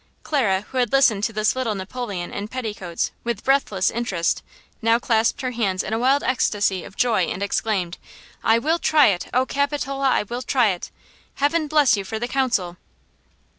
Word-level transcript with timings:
Clara 0.23 0.61
who 0.71 0.79
had 0.79 0.91
listened 0.91 1.23
to 1.25 1.31
this 1.31 1.55
little 1.55 1.75
Napoleon 1.75 2.33
in 2.33 2.47
petticoats 2.47 3.11
with 3.23 3.43
breathless 3.43 3.91
interest, 3.91 4.41
now 4.81 4.97
clasped 4.97 5.41
her 5.41 5.51
hands 5.51 5.83
in 5.83 5.93
a 5.93 5.99
wild 5.99 6.23
ecstasy 6.23 6.83
of 6.83 6.95
joy 6.95 7.25
and 7.25 7.43
exclaimed: 7.43 7.99
"I 8.43 8.57
will 8.57 8.79
try 8.79 9.09
it! 9.09 9.27
Oh, 9.31 9.45
Capitola 9.45 10.09
I 10.09 10.23
will 10.23 10.41
try 10.41 10.69
it! 10.69 10.89
Heaven 11.35 11.67
bless 11.67 11.95
you 11.95 12.03
for 12.03 12.17
the 12.17 12.27
counsel!" 12.27 12.77